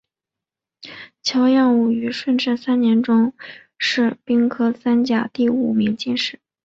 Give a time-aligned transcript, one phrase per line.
[1.21, 3.35] 乔映伍于顺治三年中
[3.77, 6.39] 式丙戌科三甲第五名进士。